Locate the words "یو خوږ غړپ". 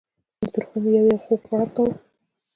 1.11-1.69